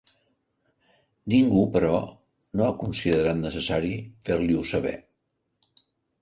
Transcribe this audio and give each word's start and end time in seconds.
Ningú, 1.33 1.59
però, 1.75 1.99
no 2.61 2.65
ha 2.69 2.79
considerat 2.85 3.39
necessari 3.43 3.93
fer-li-ho 4.31 4.65
saber. 4.73 4.97